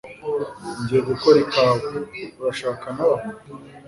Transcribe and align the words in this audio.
ngiye 0.81 1.01
gukora 1.09 1.37
ikawa. 1.45 1.75
urashaka 2.39 2.85
na 2.95 3.05
bamwe 3.09 3.33